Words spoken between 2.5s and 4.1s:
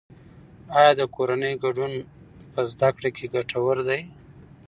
په زده کړه کې ګټور دی؟